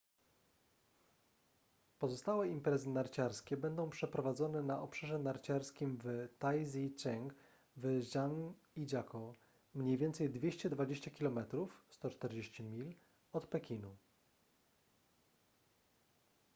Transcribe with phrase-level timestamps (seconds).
[1.99, 7.33] pozostałe imprezy narciarskie będą przeprowadzone na obszarze narciarskim w taizicheng
[7.77, 9.33] w zhangijakou
[9.73, 11.39] mniej więcej 220 km
[11.91, 12.93] 140 mil
[13.33, 13.95] od pekinu